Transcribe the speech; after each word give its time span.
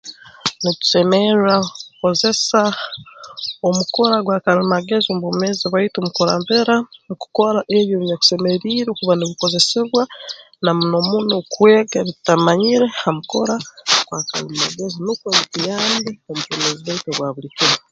Nitusemerra 0.61 1.55
okukozesa 1.67 2.61
omukura 3.67 4.15
gwa 4.25 4.37
kalimagezi 4.45 5.07
mu 5.13 5.21
bwomeezi 5.21 5.65
bwaitu 5.67 5.97
mu 6.05 6.09
kurabira 6.17 6.75
mu 7.07 7.13
kukora 7.21 7.59
ebi 7.77 7.91
ebinyakusemeriire 7.95 8.89
kuba 8.99 9.13
nibikozesibwa 9.15 10.01
na 10.63 10.71
muno 10.77 10.99
muno 11.09 11.35
kwega 11.53 11.95
ebi 12.01 12.11
tutamanyire 12.17 12.85
ha 13.01 13.09
mukura 13.17 13.55
gwa 14.07 14.19
kalimagezi 14.29 14.97
nukwo 15.05 15.27
bituyambe 15.37 16.11
omu 16.29 16.41
bwomeezi 16.45 16.81
bwaitu 16.85 17.07
obwa 17.11 17.29
buli 17.35 17.49
kiro 17.55 17.77